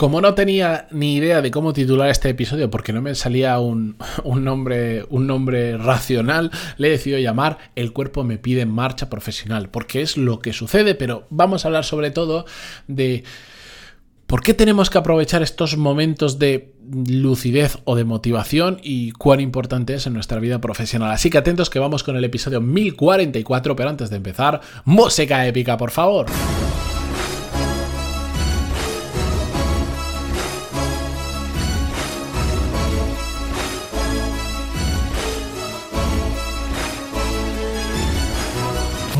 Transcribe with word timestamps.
Como 0.00 0.22
no 0.22 0.32
tenía 0.32 0.88
ni 0.92 1.16
idea 1.16 1.42
de 1.42 1.50
cómo 1.50 1.74
titular 1.74 2.08
este 2.08 2.30
episodio 2.30 2.70
porque 2.70 2.94
no 2.94 3.02
me 3.02 3.14
salía 3.14 3.58
un, 3.58 3.98
nombre, 4.24 5.04
un 5.10 5.26
nombre 5.26 5.76
racional, 5.76 6.50
le 6.78 6.88
he 6.88 6.92
decidido 6.92 7.18
llamar 7.18 7.58
El 7.76 7.92
cuerpo 7.92 8.24
me 8.24 8.38
pide 8.38 8.64
marcha 8.64 9.10
profesional, 9.10 9.68
porque 9.68 10.00
es 10.00 10.16
lo 10.16 10.38
que 10.38 10.54
sucede, 10.54 10.94
pero 10.94 11.26
vamos 11.28 11.62
a 11.62 11.68
hablar 11.68 11.84
sobre 11.84 12.10
todo 12.10 12.46
de 12.88 13.24
por 14.26 14.40
qué 14.40 14.54
tenemos 14.54 14.88
que 14.88 14.96
aprovechar 14.96 15.42
estos 15.42 15.76
momentos 15.76 16.38
de 16.38 16.72
lucidez 16.90 17.76
o 17.84 17.94
de 17.94 18.04
motivación 18.04 18.80
y 18.82 19.12
cuán 19.12 19.40
importante 19.40 19.92
es 19.92 20.06
en 20.06 20.14
nuestra 20.14 20.40
vida 20.40 20.62
profesional. 20.62 21.10
Así 21.10 21.28
que 21.28 21.36
atentos 21.36 21.68
que 21.68 21.78
vamos 21.78 22.04
con 22.04 22.16
el 22.16 22.24
episodio 22.24 22.62
1044, 22.62 23.76
pero 23.76 23.90
antes 23.90 24.08
de 24.08 24.16
empezar, 24.16 24.62
música 24.86 25.46
épica, 25.46 25.76
por 25.76 25.90
favor. 25.90 26.24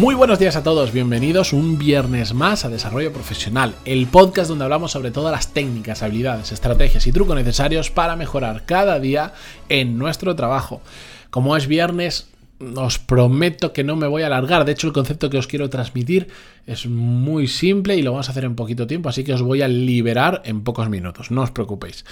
Muy 0.01 0.15
buenos 0.15 0.39
días 0.39 0.57
a 0.57 0.63
todos, 0.63 0.95
bienvenidos 0.95 1.53
un 1.53 1.77
viernes 1.77 2.33
más 2.33 2.65
a 2.65 2.71
Desarrollo 2.71 3.13
Profesional, 3.13 3.75
el 3.85 4.07
podcast 4.07 4.49
donde 4.49 4.65
hablamos 4.65 4.93
sobre 4.93 5.11
todas 5.11 5.31
las 5.31 5.53
técnicas, 5.53 6.03
habilidades, 6.03 6.53
estrategias 6.53 7.07
y 7.07 7.13
trucos 7.13 7.37
necesarios 7.37 7.91
para 7.91 8.17
mejorar 8.17 8.65
cada 8.65 8.99
día 8.99 9.35
en 9.69 9.99
nuestro 9.99 10.35
trabajo. 10.35 10.81
Como 11.29 11.55
es 11.55 11.67
viernes, 11.67 12.31
os 12.77 12.99
prometo 12.99 13.75
que 13.75 13.85
no 13.85 13.95
me 13.95 14.07
voy 14.07 14.23
a 14.23 14.29
alargar. 14.29 14.65
De 14.65 14.73
hecho, 14.73 14.87
el 14.87 14.95
concepto 14.95 15.29
que 15.29 15.37
os 15.37 15.47
quiero 15.47 15.69
transmitir 15.69 16.29
es 16.67 16.87
muy 16.87 17.47
simple 17.47 17.95
y 17.95 18.01
lo 18.01 18.12
vamos 18.12 18.29
a 18.29 18.31
hacer 18.31 18.45
en 18.45 18.57
poquito 18.57 18.87
tiempo, 18.87 19.11
así 19.11 19.23
que 19.23 19.35
os 19.35 19.43
voy 19.43 19.61
a 19.61 19.69
liberar 19.69 20.41
en 20.47 20.62
pocos 20.65 20.89
minutos, 20.89 21.31
no 21.31 21.43
os 21.43 21.51
preocupéis. 21.51 22.07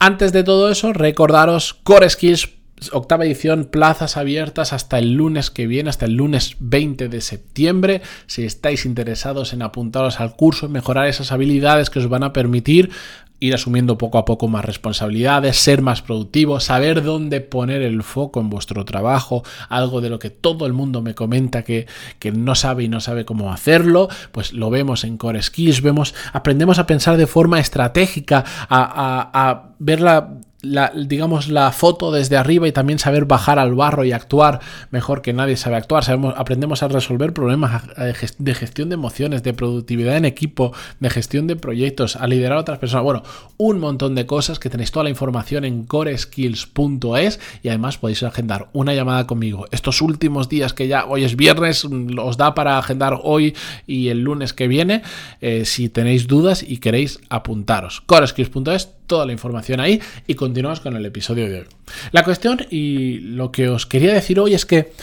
Antes 0.00 0.32
de 0.32 0.42
todo 0.42 0.68
eso, 0.68 0.92
recordaros 0.92 1.74
Core 1.84 2.10
Skills 2.10 2.48
octava 2.92 3.24
edición, 3.24 3.64
plazas 3.64 4.16
abiertas 4.16 4.72
hasta 4.72 4.98
el 4.98 5.14
lunes 5.14 5.50
que 5.50 5.66
viene, 5.66 5.90
hasta 5.90 6.06
el 6.06 6.14
lunes 6.14 6.56
20 6.60 7.08
de 7.08 7.20
septiembre. 7.20 8.02
Si 8.26 8.44
estáis 8.44 8.86
interesados 8.86 9.52
en 9.52 9.62
apuntaros 9.62 10.20
al 10.20 10.36
curso, 10.36 10.68
mejorar 10.68 11.06
esas 11.06 11.32
habilidades 11.32 11.90
que 11.90 11.98
os 11.98 12.08
van 12.08 12.24
a 12.24 12.32
permitir 12.32 12.90
ir 13.42 13.54
asumiendo 13.54 13.98
poco 13.98 14.18
a 14.18 14.24
poco 14.24 14.46
más 14.46 14.64
responsabilidades, 14.64 15.56
ser 15.56 15.82
más 15.82 16.00
productivo, 16.00 16.60
saber 16.60 17.02
dónde 17.02 17.40
poner 17.40 17.82
el 17.82 18.04
foco 18.04 18.40
en 18.40 18.48
vuestro 18.48 18.84
trabajo, 18.84 19.42
algo 19.68 20.00
de 20.00 20.10
lo 20.10 20.20
que 20.20 20.30
todo 20.30 20.64
el 20.64 20.72
mundo 20.72 21.02
me 21.02 21.16
comenta 21.16 21.64
que, 21.64 21.86
que 22.20 22.30
no 22.30 22.54
sabe 22.54 22.84
y 22.84 22.88
no 22.88 23.00
sabe 23.00 23.24
cómo 23.24 23.52
hacerlo, 23.52 24.08
pues 24.30 24.52
lo 24.52 24.70
vemos 24.70 25.02
en 25.02 25.16
Core 25.16 25.42
Skills, 25.42 25.82
vemos, 25.82 26.14
aprendemos 26.32 26.78
a 26.78 26.86
pensar 26.86 27.16
de 27.16 27.26
forma 27.26 27.58
estratégica, 27.58 28.44
a, 28.68 29.30
a, 29.32 29.50
a 29.50 29.74
ver 29.80 30.00
la 30.00 30.38
la, 30.62 30.92
digamos, 30.94 31.48
la 31.48 31.72
foto 31.72 32.12
desde 32.12 32.36
arriba 32.36 32.68
y 32.68 32.72
también 32.72 32.98
saber 32.98 33.24
bajar 33.24 33.58
al 33.58 33.74
barro 33.74 34.04
y 34.04 34.12
actuar 34.12 34.60
mejor 34.90 35.20
que 35.20 35.32
nadie 35.32 35.56
sabe 35.56 35.76
actuar. 35.76 36.04
Sabemos, 36.04 36.34
aprendemos 36.36 36.82
a 36.82 36.88
resolver 36.88 37.32
problemas 37.32 37.82
de 38.38 38.54
gestión 38.54 38.88
de 38.88 38.94
emociones, 38.94 39.42
de 39.42 39.52
productividad 39.54 40.16
en 40.16 40.24
equipo, 40.24 40.72
de 41.00 41.10
gestión 41.10 41.48
de 41.48 41.56
proyectos, 41.56 42.16
a 42.16 42.26
liderar 42.28 42.58
a 42.58 42.60
otras 42.60 42.78
personas. 42.78 43.04
Bueno, 43.04 43.22
un 43.56 43.80
montón 43.80 44.14
de 44.14 44.24
cosas 44.24 44.58
que 44.60 44.70
tenéis 44.70 44.92
toda 44.92 45.04
la 45.04 45.10
información 45.10 45.64
en 45.64 45.84
coreskills.es 45.84 47.40
y 47.62 47.68
además 47.68 47.98
podéis 47.98 48.22
agendar 48.22 48.68
una 48.72 48.94
llamada 48.94 49.26
conmigo. 49.26 49.66
Estos 49.72 50.00
últimos 50.00 50.48
días 50.48 50.72
que 50.72 50.86
ya 50.86 51.06
hoy 51.06 51.24
es 51.24 51.34
viernes, 51.34 51.84
os 52.18 52.36
da 52.36 52.54
para 52.54 52.78
agendar 52.78 53.18
hoy 53.22 53.54
y 53.86 54.08
el 54.08 54.22
lunes 54.22 54.52
que 54.52 54.68
viene. 54.68 55.02
Eh, 55.40 55.64
si 55.64 55.88
tenéis 55.88 56.28
dudas 56.28 56.62
y 56.62 56.78
queréis 56.78 57.18
apuntaros. 57.28 58.00
coreskills.es 58.02 59.01
toda 59.12 59.26
la 59.26 59.32
información 59.32 59.78
ahí 59.78 60.00
y 60.26 60.34
continuamos 60.36 60.80
con 60.80 60.96
el 60.96 61.04
episodio 61.04 61.46
de 61.46 61.58
hoy. 61.58 61.66
La 62.12 62.24
cuestión 62.24 62.64
y 62.70 63.18
lo 63.18 63.52
que 63.52 63.68
os 63.68 63.84
quería 63.84 64.14
decir 64.14 64.40
hoy 64.40 64.54
es 64.54 64.64
que 64.64 64.94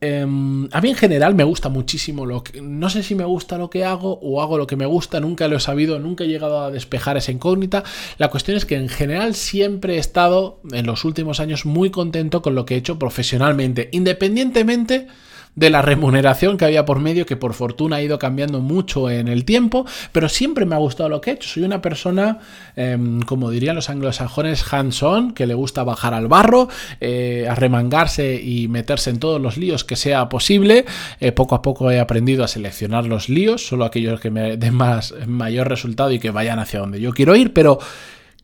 em, 0.00 0.68
a 0.70 0.80
mí 0.80 0.90
en 0.90 0.94
general 0.94 1.34
me 1.34 1.42
gusta 1.42 1.68
muchísimo 1.68 2.26
lo 2.26 2.44
que... 2.44 2.62
No 2.62 2.88
sé 2.90 3.02
si 3.02 3.16
me 3.16 3.24
gusta 3.24 3.58
lo 3.58 3.68
que 3.68 3.84
hago 3.84 4.20
o 4.22 4.40
hago 4.40 4.56
lo 4.56 4.68
que 4.68 4.76
me 4.76 4.86
gusta, 4.86 5.18
nunca 5.18 5.48
lo 5.48 5.56
he 5.56 5.60
sabido, 5.60 5.98
nunca 5.98 6.22
he 6.22 6.28
llegado 6.28 6.62
a 6.62 6.70
despejar 6.70 7.16
esa 7.16 7.32
incógnita. 7.32 7.82
La 8.18 8.28
cuestión 8.28 8.56
es 8.56 8.64
que 8.66 8.76
en 8.76 8.88
general 8.88 9.34
siempre 9.34 9.96
he 9.96 9.98
estado 9.98 10.60
en 10.70 10.86
los 10.86 11.04
últimos 11.04 11.40
años 11.40 11.66
muy 11.66 11.90
contento 11.90 12.42
con 12.42 12.54
lo 12.54 12.64
que 12.64 12.76
he 12.76 12.78
hecho 12.78 13.00
profesionalmente, 13.00 13.88
independientemente 13.90 15.08
de 15.56 15.70
la 15.70 15.82
remuneración 15.82 16.56
que 16.56 16.64
había 16.64 16.84
por 16.84 17.00
medio, 17.00 17.26
que 17.26 17.36
por 17.36 17.54
fortuna 17.54 17.96
ha 17.96 18.02
ido 18.02 18.18
cambiando 18.18 18.60
mucho 18.60 19.10
en 19.10 19.28
el 19.28 19.44
tiempo, 19.44 19.84
pero 20.12 20.28
siempre 20.28 20.64
me 20.64 20.74
ha 20.74 20.78
gustado 20.78 21.08
lo 21.08 21.20
que 21.20 21.30
he 21.30 21.34
hecho. 21.34 21.48
Soy 21.48 21.64
una 21.64 21.82
persona, 21.82 22.38
em, 22.76 23.20
como 23.22 23.50
dirían 23.50 23.76
los 23.76 23.90
anglosajones, 23.90 24.64
hands-on, 24.72 25.32
que 25.32 25.46
le 25.46 25.54
gusta 25.54 25.84
bajar 25.84 26.14
al 26.14 26.28
barro, 26.28 26.68
eh, 27.00 27.46
arremangarse 27.48 28.40
y 28.42 28.68
meterse 28.68 29.10
en 29.10 29.18
todos 29.18 29.40
los 29.40 29.56
líos 29.56 29.84
que 29.84 29.96
sea 29.96 30.28
posible. 30.28 30.84
Eh, 31.20 31.32
poco 31.32 31.54
a 31.54 31.62
poco 31.62 31.90
he 31.90 32.00
aprendido 32.00 32.44
a 32.44 32.48
seleccionar 32.48 33.06
los 33.06 33.28
líos, 33.28 33.66
solo 33.66 33.84
aquellos 33.84 34.20
que 34.20 34.30
me 34.30 34.56
den 34.56 34.74
más, 34.74 35.14
mayor 35.26 35.68
resultado 35.68 36.12
y 36.12 36.18
que 36.18 36.30
vayan 36.30 36.58
hacia 36.58 36.80
donde 36.80 37.00
yo 37.00 37.12
quiero 37.12 37.34
ir, 37.36 37.52
pero 37.52 37.78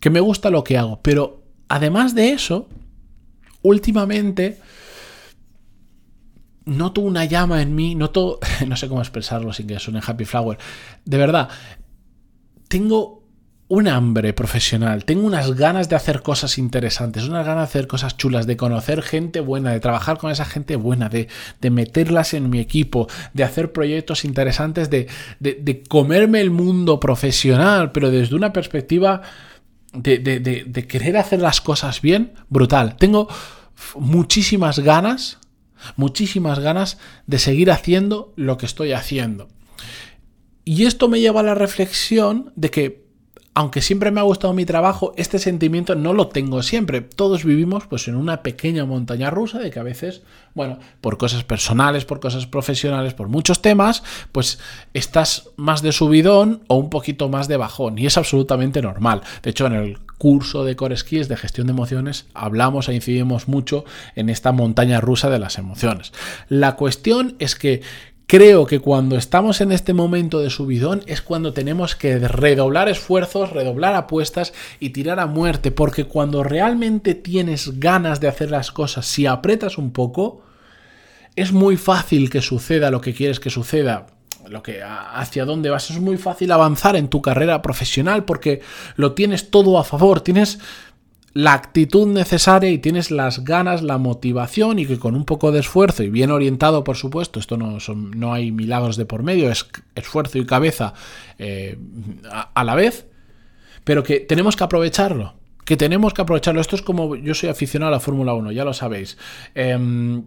que 0.01 0.11
me 0.11 0.21
gusta 0.21 0.51
lo 0.51 0.65
que 0.65 0.77
hago. 0.77 1.01
Pero 1.03 1.43
además 1.69 2.15
de 2.15 2.31
eso, 2.31 2.69
últimamente 3.63 4.59
noto 6.67 7.01
una 7.01 7.25
llama 7.25 7.63
en 7.63 7.75
mí, 7.75 7.95
noto, 7.95 8.39
no 8.67 8.77
sé 8.77 8.89
cómo 8.89 9.01
expresarlo 9.01 9.53
sin 9.53 9.67
que 9.67 9.79
suene 9.79 10.01
Happy 10.05 10.25
Flower, 10.25 10.59
de 11.05 11.17
verdad, 11.17 11.49
tengo 12.69 13.25
un 13.69 13.89
hambre 13.89 14.33
profesional, 14.33 15.05
tengo 15.05 15.27
unas 15.27 15.53
ganas 15.57 15.89
de 15.89 15.97
hacer 15.97 16.23
cosas 16.23 16.57
interesantes, 16.57 17.25
unas 17.25 17.45
ganas 17.45 17.63
de 17.63 17.79
hacer 17.79 17.87
cosas 17.89 18.17
chulas, 18.17 18.47
de 18.47 18.57
conocer 18.57 19.03
gente 19.03 19.41
buena, 19.41 19.73
de 19.73 19.81
trabajar 19.81 20.19
con 20.19 20.31
esa 20.31 20.45
gente 20.45 20.77
buena, 20.77 21.09
de, 21.09 21.27
de 21.61 21.71
meterlas 21.71 22.33
en 22.35 22.49
mi 22.49 22.61
equipo, 22.61 23.09
de 23.33 23.43
hacer 23.43 23.73
proyectos 23.73 24.25
interesantes, 24.25 24.89
de, 24.89 25.09
de, 25.41 25.83
comerme 25.89 26.41
el 26.41 26.51
mundo 26.51 27.01
profesional, 27.01 27.91
pero 27.91 28.13
desde 28.13 28.37
una 28.37 28.53
perspectiva 28.53 29.23
de, 29.93 30.19
de 30.19 30.87
querer 30.87 31.17
hacer 31.17 31.41
las 31.41 31.61
cosas 31.61 32.01
bien, 32.01 32.35
brutal. 32.49 32.97
Tengo 32.97 33.29
muchísimas 33.97 34.79
ganas 34.79 35.39
muchísimas 35.97 36.59
ganas 36.59 36.99
de 37.27 37.39
seguir 37.39 37.71
haciendo 37.71 38.33
lo 38.37 38.59
que 38.59 38.67
estoy 38.67 38.93
haciendo. 38.93 39.49
Y 40.65 40.87
esto 40.87 41.09
me 41.09 41.21
lleva 41.21 41.41
a 41.41 41.45
la 41.45 41.55
reflexión 41.55 42.53
de 42.57 42.71
que, 42.71 43.06
aunque 43.57 43.81
siempre 43.81 44.11
me 44.11 44.21
ha 44.21 44.23
gustado 44.23 44.53
mi 44.53 44.67
trabajo, 44.67 45.15
este 45.17 45.39
sentimiento 45.39 45.95
no 45.95 46.13
lo 46.13 46.29
tengo 46.29 46.63
siempre. 46.63 47.01
Todos 47.01 47.43
vivimos 47.43 47.87
pues 47.87 48.07
en 48.07 48.15
una 48.15 48.43
pequeña 48.43 48.85
montaña 48.85 49.31
rusa 49.31 49.59
de 49.59 49.71
que 49.71 49.79
a 49.79 49.83
veces, 49.83 50.21
bueno, 50.53 50.79
por 51.01 51.17
cosas 51.17 51.43
personales, 51.43 52.05
por 52.05 52.21
cosas 52.21 52.47
profesionales, 52.47 53.15
por 53.15 53.29
muchos 53.29 53.63
temas, 53.63 54.03
pues 54.31 54.59
estás 54.93 55.49
más 55.57 55.81
de 55.81 55.93
subidón 55.93 56.65
o 56.67 56.77
un 56.77 56.91
poquito 56.91 57.31
más 57.31 57.49
de 57.49 57.57
bajón. 57.57 57.99
Y 57.99 58.05
es 58.05 58.19
absolutamente 58.19 58.83
normal. 58.83 59.23
De 59.43 59.49
hecho, 59.49 59.65
en 59.65 59.73
el 59.73 59.99
curso 60.19 60.63
de 60.63 60.77
Core 60.77 60.99
Skills 60.99 61.29
de 61.29 61.39
gestión 61.39 61.67
de 61.67 61.73
emociones 61.73 62.27
hablamos 62.35 62.91
e 62.91 62.95
incidimos 62.95 63.49
mucho 63.49 63.87
en 64.17 64.29
esta 64.29 64.53
montaña 64.53 65.01
rusa 65.01 65.31
de 65.31 65.39
las 65.39 65.57
emociones. 65.57 66.13
La 66.51 66.77
cuestión 66.77 67.37
es 67.39 67.55
que 67.55 67.81
Creo 68.29 68.67
que 68.67 68.81
cuando 68.81 69.17
estamos 69.17 69.61
en 69.61 69.71
este 69.71 69.93
momento 69.93 70.41
de 70.41 70.51
subidón 70.51 71.05
es 71.07 71.23
cuando 71.23 71.53
tenemos 71.53 71.95
que 71.95 72.19
redoblar 72.19 72.89
esfuerzos, 72.89 73.53
redoblar 73.53 73.95
apuestas 73.95 74.53
y 74.81 74.91
tirar 74.91 75.21
a 75.21 75.27
muerte, 75.27 75.71
porque 75.71 76.07
cuando 76.07 76.43
realmente 76.43 77.15
tienes 77.15 77.79
ganas 77.79 78.19
de 78.19 78.27
hacer 78.27 78.51
las 78.51 78.73
cosas, 78.73 79.07
si 79.07 79.27
apretas 79.27 79.79
un 79.79 79.93
poco, 79.93 80.43
es 81.37 81.53
muy 81.53 81.77
fácil 81.77 82.29
que 82.29 82.43
suceda 82.43 82.91
lo 82.91 83.01
que 83.01 83.15
quieres 83.15 83.39
que 83.39 83.51
suceda 83.51 84.07
lo 84.49 84.63
que 84.63 84.83
hacia 84.83 85.45
dónde 85.45 85.71
vas. 85.71 85.91
Es 85.91 86.01
muy 86.01 86.17
fácil 86.17 86.53
avanzar 86.53 86.97
en 86.97 87.09
tu 87.09 87.23
carrera 87.23 87.63
profesional 87.63 88.25
porque 88.25 88.61
lo 88.97 89.13
tienes 89.13 89.51
todo 89.51 89.79
a 89.79 89.85
favor, 89.85 90.21
tienes 90.21 90.59
la 91.37 91.53
actitud 91.53 92.07
necesaria 92.07 92.71
y 92.71 92.79
tienes 92.79 93.11
las 93.11 93.45
ganas, 93.45 93.83
la 93.83 93.99
motivación 93.99 94.79
y 94.79 94.87
que 94.87 94.99
con 94.99 95.15
un 95.15 95.27
poco 95.27 95.53
de 95.53 95.61
esfuerzo 95.61 96.03
y 96.03 96.09
bien 96.09 96.31
orientado, 96.31 96.83
por 96.83 96.97
supuesto, 96.97 97.39
esto 97.39 97.59
no, 97.59 97.79
son, 97.79 98.11
no 98.13 98.33
hay 98.33 98.53
milagros 98.53 98.97
de 98.97 99.05
por 99.05 99.23
medio, 99.23 99.51
es 99.51 99.69
esfuerzo 99.95 100.39
y 100.39 100.47
cabeza 100.47 100.95
eh, 101.39 101.77
a, 102.55 102.65
la 102.65 102.75
vez, 102.75 103.07
pero 103.85 104.03
que 104.03 104.21
tenemos 104.21 104.57
que 104.57 104.65
aprovecharlo, 104.65 105.35
que 105.67 105.77
tenemos 105.77 106.15
que 106.15 106.23
aprovecharlo. 106.23 106.63
Esto 106.63 106.75
es 106.75 106.81
como 106.81 107.17
yo 107.17 107.35
soy 107.35 107.51
aficionado 107.51 107.89
a 107.89 107.97
la 107.97 108.01
Fórmula 108.01 108.33
1, 108.33 108.53
ya 108.53 108.65
lo 108.65 108.73
sabéis. 108.73 109.19
Em, 109.55 110.23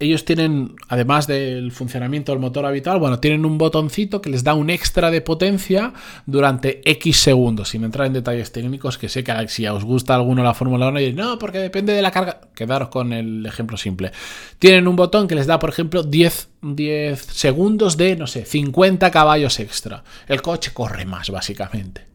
ellos 0.00 0.24
tienen, 0.24 0.76
además 0.88 1.26
del 1.26 1.72
funcionamiento 1.72 2.32
del 2.32 2.40
motor 2.40 2.64
habitual, 2.64 2.98
bueno, 2.98 3.20
tienen 3.20 3.44
un 3.44 3.58
botoncito 3.58 4.22
que 4.22 4.30
les 4.30 4.42
da 4.42 4.54
un 4.54 4.70
extra 4.70 5.10
de 5.10 5.20
potencia 5.20 5.92
durante 6.24 6.80
X 6.90 7.18
segundos, 7.18 7.68
sin 7.68 7.84
entrar 7.84 8.06
en 8.06 8.14
detalles 8.14 8.50
técnicos, 8.50 8.96
que 8.96 9.10
sé 9.10 9.22
que 9.22 9.48
si 9.48 9.66
os 9.66 9.84
gusta 9.84 10.14
alguno 10.14 10.42
la 10.42 10.54
Fórmula 10.54 10.88
1 10.88 11.00
y 11.00 11.12
no, 11.12 11.38
porque 11.38 11.58
depende 11.58 11.92
de 11.92 12.00
la 12.00 12.10
carga, 12.10 12.40
quedaros 12.54 12.88
con 12.88 13.12
el 13.12 13.44
ejemplo 13.44 13.76
simple. 13.76 14.10
Tienen 14.58 14.88
un 14.88 14.96
botón 14.96 15.28
que 15.28 15.34
les 15.34 15.46
da, 15.46 15.58
por 15.58 15.68
ejemplo, 15.68 16.02
10, 16.02 16.48
10 16.62 17.20
segundos 17.22 17.98
de, 17.98 18.16
no 18.16 18.26
sé, 18.26 18.46
50 18.46 19.10
caballos 19.10 19.60
extra. 19.60 20.02
El 20.26 20.40
coche 20.40 20.72
corre 20.72 21.04
más, 21.04 21.28
básicamente. 21.28 22.06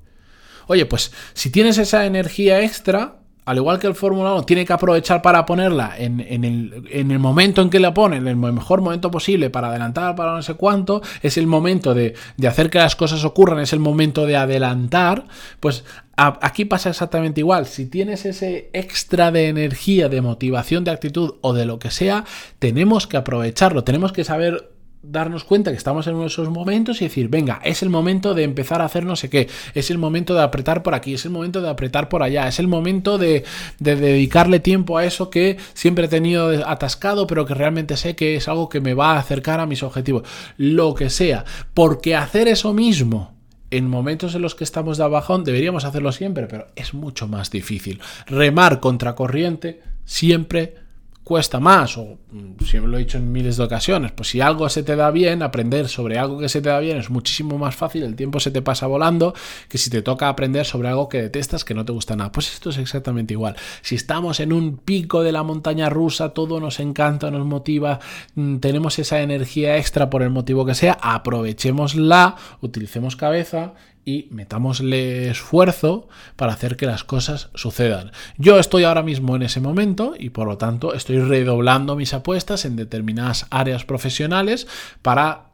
Oye, 0.68 0.88
pues 0.88 1.12
si 1.34 1.52
tienes 1.52 1.78
esa 1.78 2.08
energía 2.08 2.62
extra, 2.62 3.20
al 3.46 3.58
igual 3.58 3.80
que 3.80 3.88
el 3.88 3.96
Fórmula 3.96 4.34
1, 4.34 4.44
tiene 4.44 4.66
que 4.66 4.74
aprovechar 4.74 5.22
para 5.22 5.46
ponerla 5.46 5.94
en, 5.98 6.20
el, 6.20 7.20
momento 7.20 7.62
en 7.62 7.70
que 7.70 7.80
la 7.80 7.94
pone, 7.94 8.18
en 8.18 8.28
el 8.28 8.36
mejor 8.36 8.82
momento 8.82 9.12
posible, 9.12 9.50
para 9.52 9.70
adelantar, 9.70 10.16
para 10.16 10.34
no 10.34 10.42
sé 10.42 10.56
cuánto, 10.56 11.02
es 11.22 11.38
el 11.38 11.46
momento 11.46 11.94
de, 11.94 12.16
de 12.38 12.48
hacer 12.48 12.70
que 12.70 12.80
las 12.80 12.96
cosas 12.96 13.24
ocurran, 13.24 13.60
es 13.60 13.72
el 13.72 13.80
momento 13.80 14.26
de 14.26 14.36
adelantar, 14.36 15.26
pues 15.60 15.84
aquí 16.16 16.66
pasa 16.66 16.90
exactamente 16.90 17.42
igual. 17.42 17.66
Si 17.66 17.86
tienes 17.88 18.26
ese 18.26 18.70
extra 18.74 19.32
de 19.32 19.50
energía, 19.50 20.10
de 20.10 20.22
motivación, 20.22 20.84
de 20.84 20.92
actitud 20.92 21.36
o 21.42 21.54
de 21.54 21.66
lo 21.66 21.78
que 21.80 21.92
sea, 21.92 22.26
tenemos 22.60 23.06
que 23.08 23.18
aprovecharlo, 23.18 23.84
tenemos 23.84 24.12
que 24.12 24.24
saber 24.24 24.75
darnos 25.08 25.44
cuenta 25.44 25.72
que 25.72 25.78
estamos 25.78 26.08
en 26.08 26.14
uno 26.14 26.24
de 26.24 26.30
esos 26.30 26.50
momentos 26.50 27.02
y 27.02 27.06
decir, 27.06 27.30
venga, 27.30 27.62
es 27.64 27.84
el 27.84 27.90
momento 27.90 28.34
de 28.34 28.44
empezar 28.44 28.82
a 28.82 28.86
hacer 28.86 29.06
no 29.06 29.16
sé 29.16 29.30
qué, 29.30 29.48
es 29.74 29.92
el 29.92 29.98
momento 29.98 30.34
de 30.34 30.42
apretar 30.42 30.84
por 30.84 30.96
aquí, 30.96 31.14
es 31.14 31.26
el 31.26 31.32
momento 31.32 31.62
de 31.62 31.70
apretar 31.70 32.10
por 32.10 32.24
allá, 32.24 32.48
es 32.48 32.60
el 32.60 32.68
momento 32.68 33.18
de, 33.18 33.44
dedicarle 33.80 34.60
tiempo 34.60 34.98
a 34.98 35.06
eso 35.06 35.30
que 35.30 35.58
siempre 35.74 36.06
he 36.06 36.10
tenido 36.10 36.68
atascado, 36.68 37.28
pero 37.28 37.46
que 37.46 37.54
realmente 37.54 37.98
sé 37.98 38.16
que 38.16 38.36
es 38.36 38.48
algo 38.48 38.70
que 38.70 38.82
me 38.82 38.94
va 38.94 39.14
a 39.14 39.20
acercar 39.20 39.60
a 39.60 39.66
mis 39.66 39.84
objetivos, 39.84 40.24
lo 40.58 40.94
que 40.96 41.10
sea, 41.10 41.46
porque 41.74 42.16
hacer 42.16 42.48
eso 42.48 42.74
mismo 42.74 43.36
en 43.72 43.90
momentos 43.90 44.36
en 44.36 44.42
los 44.42 44.56
que 44.56 44.64
estamos 44.64 44.98
de 44.98 45.04
abajón 45.04 45.44
deberíamos 45.44 45.86
hacerlo 45.86 46.12
siempre, 46.12 46.48
pero 46.48 46.68
es 46.76 46.94
mucho 46.94 47.28
más 47.28 47.52
difícil. 47.52 48.00
Remar 48.28 48.80
contra 48.80 49.16
corriente 49.16 49.82
siempre 50.06 50.85
cuesta 51.26 51.60
más, 51.60 51.98
o 51.98 52.20
mm, 52.32 52.64
siempre 52.64 52.92
lo 52.92 52.98
he 52.98 53.00
dicho 53.00 53.18
en 53.18 53.32
miles 53.32 53.58
de 53.58 53.64
ocasiones, 53.64 54.12
pues 54.12 54.30
si 54.30 54.42
algo 54.42 54.70
se 54.70 54.84
te 54.84 54.96
da 54.96 55.10
bien, 55.10 55.42
aprender 55.42 55.90
sobre 55.90 56.20
algo 56.20 56.38
que 56.38 56.48
se 56.50 56.62
te 56.62 56.70
da 56.70 56.80
bien 56.80 56.98
es 56.98 57.10
muchísimo 57.10 57.58
más 57.58 57.76
fácil, 57.76 58.04
el 58.04 58.16
tiempo 58.16 58.40
se 58.40 58.52
te 58.52 58.62
pasa 58.62 58.86
volando, 58.86 59.34
que 59.68 59.80
si 59.80 59.90
te 59.90 60.04
toca 60.04 60.30
aprender 60.30 60.68
sobre 60.68 60.88
algo 60.88 61.10
que 61.10 61.24
detestas, 61.24 61.66
que 61.66 61.74
no 61.74 61.84
te 61.84 61.92
gusta 61.92 62.16
nada. 62.16 62.32
Pues 62.32 62.54
esto 62.54 62.70
es 62.70 62.78
exactamente 62.78 63.34
igual. 63.34 63.56
Si 63.82 63.96
estamos 63.96 64.40
en 64.40 64.54
un 64.54 64.78
pico 64.78 65.24
de 65.24 65.32
la 65.32 65.42
montaña 65.42 65.90
rusa, 65.90 66.30
todo 66.30 66.60
nos 66.60 66.80
encanta, 66.80 67.32
nos 67.32 67.46
motiva, 67.46 68.00
mm, 68.36 68.58
tenemos 68.58 69.00
esa 69.00 69.20
energía 69.22 69.78
extra 69.78 70.12
por 70.12 70.22
el 70.22 70.30
motivo 70.30 70.64
que 70.64 70.76
sea, 70.76 70.96
aprovechémosla, 71.02 72.36
utilicemos 72.62 73.16
cabeza 73.16 73.74
y 74.06 74.28
metámosle 74.32 75.30
esfuerzo 75.30 76.08
para 76.36 76.54
hacer 76.54 76.78
que 76.78 76.86
las 76.86 77.04
cosas 77.04 77.50
sucedan. 77.56 78.12
Yo 78.38 78.60
estoy 78.60 78.84
ahora 78.84 79.02
mismo 79.02 79.36
en 79.36 79.42
ese 79.42 79.60
momento 79.60 80.14
y 80.18 80.30
por 80.30 80.48
lo 80.48 80.58
tanto 80.58 80.94
estoy 80.94 81.20
redoblando 81.20 81.96
mis 81.96 82.14
apuestas 82.14 82.66
en 82.66 82.76
determinadas 82.76 83.48
áreas 83.50 83.84
profesionales 83.84 84.68
para 85.02 85.48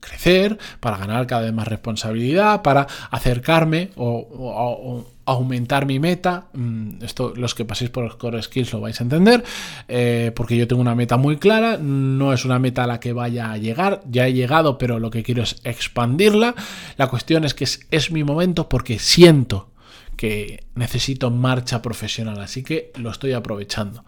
crecer, 0.00 0.58
para 0.80 0.98
ganar 0.98 1.26
cada 1.26 1.42
vez 1.42 1.52
más 1.54 1.66
responsabilidad, 1.66 2.62
para 2.62 2.86
acercarme 3.10 3.90
o, 3.96 5.06
aumentar 5.26 5.86
mi 5.86 5.98
meta. 5.98 6.48
Mm, 6.52 7.02
esto, 7.02 7.32
los 7.36 7.54
que 7.54 7.64
paséis 7.64 7.90
por 7.90 8.04
los 8.04 8.16
Core 8.16 8.42
Skills 8.42 8.72
lo 8.72 8.80
vais 8.80 9.00
a 9.00 9.04
entender, 9.04 9.44
eh, 9.88 10.32
porque 10.34 10.56
yo 10.56 10.68
tengo 10.68 10.82
una 10.82 10.94
meta 10.94 11.16
muy 11.16 11.36
clara, 11.36 11.78
no 11.78 12.32
es 12.32 12.44
una 12.44 12.58
meta 12.58 12.84
a 12.84 12.86
la 12.86 13.00
que 13.00 13.12
vaya 13.12 13.52
a 13.52 13.58
llegar, 13.58 14.02
ya 14.10 14.26
he 14.26 14.32
llegado, 14.32 14.78
pero 14.78 14.98
lo 14.98 15.10
que 15.10 15.22
quiero 15.22 15.42
es 15.42 15.60
expandirla. 15.64 16.54
La 16.96 17.08
cuestión 17.08 17.44
es 17.44 17.54
que 17.54 17.64
es, 17.64 17.86
es 17.90 18.10
mi 18.10 18.24
momento 18.24 18.68
porque 18.68 18.98
siento 18.98 19.70
que 20.16 20.64
necesito 20.74 21.30
marcha 21.30 21.82
profesional, 21.82 22.40
así 22.40 22.62
que 22.62 22.92
lo 22.96 23.10
estoy 23.10 23.32
aprovechando. 23.32 24.04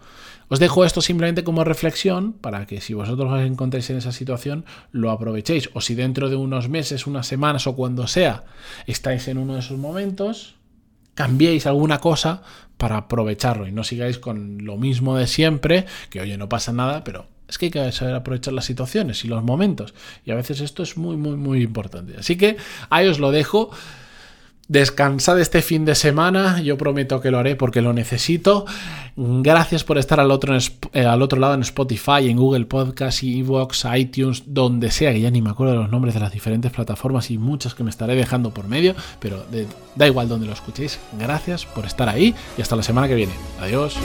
Os 0.49 0.59
dejo 0.59 0.85
esto 0.85 1.01
simplemente 1.01 1.43
como 1.43 1.65
reflexión 1.65 2.31
para 2.31 2.65
que 2.65 2.79
si 2.79 2.93
vosotros 2.93 3.31
os 3.31 3.41
encontréis 3.41 3.89
en 3.89 3.97
esa 3.97 4.13
situación 4.13 4.63
lo 4.93 5.11
aprovechéis 5.11 5.69
o 5.73 5.81
si 5.81 5.93
dentro 5.93 6.29
de 6.29 6.37
unos 6.37 6.69
meses, 6.69 7.05
unas 7.05 7.27
semanas 7.27 7.67
o 7.67 7.75
cuando 7.75 8.07
sea 8.07 8.45
estáis 8.85 9.27
en 9.27 9.39
uno 9.39 9.55
de 9.55 9.59
esos 9.59 9.77
momentos, 9.77 10.55
cambiéis 11.17 11.65
alguna 11.65 11.97
cosa 11.97 12.43
para 12.77 12.95
aprovecharlo 12.95 13.67
y 13.67 13.71
no 13.71 13.83
sigáis 13.83 14.19
con 14.19 14.63
lo 14.63 14.77
mismo 14.77 15.17
de 15.17 15.25
siempre, 15.25 15.87
que 16.11 16.21
oye, 16.21 16.37
no 16.37 16.47
pasa 16.47 16.71
nada, 16.71 17.03
pero 17.03 17.25
es 17.49 17.57
que 17.57 17.65
hay 17.65 17.71
que 17.71 17.91
saber 17.91 18.13
aprovechar 18.13 18.53
las 18.53 18.65
situaciones 18.65 19.25
y 19.25 19.27
los 19.27 19.43
momentos. 19.43 19.95
Y 20.25 20.31
a 20.31 20.35
veces 20.35 20.61
esto 20.61 20.83
es 20.83 20.95
muy, 20.95 21.17
muy, 21.17 21.35
muy 21.35 21.63
importante. 21.63 22.15
Así 22.19 22.37
que 22.37 22.57
ahí 22.91 23.07
os 23.07 23.17
lo 23.17 23.31
dejo. 23.31 23.71
Descansad 24.67 25.39
este 25.39 25.61
fin 25.61 25.85
de 25.85 25.95
semana, 25.95 26.61
yo 26.61 26.77
prometo 26.77 27.21
que 27.21 27.31
lo 27.31 27.39
haré 27.39 27.55
porque 27.55 27.81
lo 27.81 27.93
necesito. 27.93 28.65
Gracias 29.15 29.83
por 29.83 29.97
estar 29.97 30.19
al 30.19 30.29
otro, 30.29 30.57
eh, 30.93 31.05
al 31.05 31.21
otro 31.21 31.39
lado 31.39 31.53
en 31.53 31.61
Spotify, 31.61 32.29
en 32.29 32.37
Google 32.37 32.65
Podcast, 32.65 33.23
Evox, 33.23 33.85
iTunes, 33.95 34.43
donde 34.45 34.91
sea, 34.91 35.13
que 35.13 35.21
ya 35.21 35.31
ni 35.31 35.41
me 35.41 35.49
acuerdo 35.51 35.73
de 35.73 35.79
los 35.79 35.89
nombres 35.89 36.13
de 36.13 36.19
las 36.19 36.31
diferentes 36.31 36.71
plataformas 36.71 37.31
y 37.31 37.37
muchas 37.37 37.75
que 37.75 37.83
me 37.83 37.89
estaré 37.89 38.15
dejando 38.15 38.51
por 38.51 38.67
medio, 38.67 38.93
pero 39.19 39.43
da 39.95 40.05
igual 40.05 40.27
donde 40.27 40.47
lo 40.47 40.53
escuchéis. 40.53 40.99
Gracias 41.17 41.65
por 41.65 41.85
estar 41.85 42.09
ahí 42.09 42.35
y 42.57 42.61
hasta 42.61 42.75
la 42.75 42.83
semana 42.83 43.07
que 43.07 43.15
viene. 43.15 43.33
Adiós. 43.61 43.95